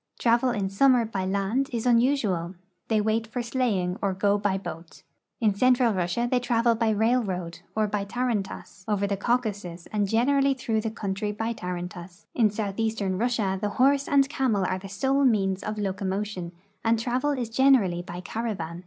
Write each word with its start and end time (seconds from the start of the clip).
Travel 0.17 0.49
in 0.49 0.67
summer 0.67 1.05
by 1.05 1.25
land 1.27 1.69
is 1.71 1.85
unusual; 1.85 2.55
they 2.87 2.99
wait 2.99 3.27
for 3.27 3.43
sleighing 3.43 3.99
or 4.01 4.15
go 4.15 4.35
by 4.39 4.57
boat. 4.57 5.03
In 5.39 5.53
central 5.53 5.93
Russia 5.93 6.27
they 6.27 6.39
travel 6.39 6.73
by 6.73 6.89
railroad 6.89 7.59
or 7.75 7.85
24 7.85 7.85
RUSSIA 7.85 7.85
IX 7.85 7.93
EUROPE 7.93 8.09
tarantass; 8.47 8.85
over 8.87 9.05
the 9.05 9.17
Caucasus 9.17 9.85
and 9.93 10.09
generally 10.09 10.55
through 10.55 10.81
the 10.81 10.89
country 10.89 11.31
by 11.31 11.53
tarantass. 11.53 12.25
In 12.33 12.49
southeastern 12.49 13.19
Russia 13.19 13.59
the 13.61 13.69
horse 13.77 14.07
and 14.07 14.27
camel 14.27 14.65
are 14.65 14.79
the 14.79 14.89
sole 14.89 15.23
means 15.23 15.61
of 15.61 15.77
locomotion, 15.77 16.51
and 16.83 16.97
travel 16.97 17.29
is 17.33 17.51
generally 17.51 18.03
l)y 18.09 18.21
caravan. 18.21 18.79